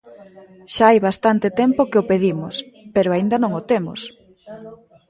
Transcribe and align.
Xa 0.73 0.83
hai 0.89 0.99
bastante 1.07 1.47
tempo 1.61 1.81
que 1.89 1.99
o 2.01 2.07
pedimos, 2.11 2.55
pero 2.95 3.09
aínda 3.11 3.35
non 3.43 3.51
o 3.59 3.61
temos. 3.71 4.01